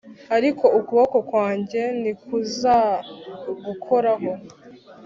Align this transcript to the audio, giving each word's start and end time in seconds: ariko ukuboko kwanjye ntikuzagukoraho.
ariko 0.37 0.65
ukuboko 0.79 1.17
kwanjye 1.29 1.81
ntikuzagukoraho. 2.01 4.31